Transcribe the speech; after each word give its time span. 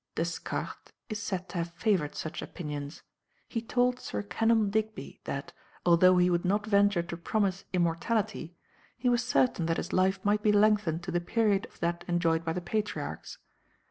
Descartes 0.15 0.91
is 1.09 1.21
said 1.21 1.47
to 1.49 1.59
have 1.59 1.73
favoured 1.75 2.15
such 2.15 2.41
opinions; 2.41 3.03
he 3.47 3.61
told 3.61 3.99
Sir 3.99 4.23
Kenelm 4.23 4.71
Digby 4.71 5.21
that, 5.25 5.53
although 5.85 6.17
he 6.17 6.27
would 6.31 6.43
not 6.43 6.65
venture 6.65 7.03
to 7.03 7.15
promise 7.15 7.65
immortality, 7.71 8.57
he 8.97 9.09
was 9.09 9.23
certain 9.23 9.67
that 9.67 9.77
his 9.77 9.93
life 9.93 10.19
might 10.25 10.41
be 10.41 10.51
lengthened 10.51 11.03
to 11.03 11.11
the 11.11 11.21
period 11.21 11.67
of 11.67 11.79
that 11.81 12.03
enjoyed 12.07 12.43
by 12.43 12.51
the 12.53 12.61
patriarchs. 12.61 13.37